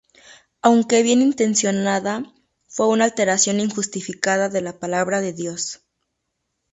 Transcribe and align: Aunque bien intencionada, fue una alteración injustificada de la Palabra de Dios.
Aunque 0.63 1.03
bien 1.03 1.21
intencionada, 1.21 2.23
fue 2.65 2.87
una 2.87 3.03
alteración 3.05 3.59
injustificada 3.59 4.49
de 4.49 4.61
la 4.61 4.79
Palabra 4.79 5.21
de 5.21 5.31
Dios. 5.31 5.81